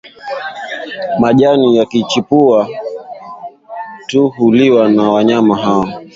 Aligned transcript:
Majani 1.19 1.75
yakichipua 1.77 2.67
tu 4.07 4.29
huliwa 4.29 4.89
na 4.89 5.09
wanyama 5.11 5.57
hao 5.57 5.87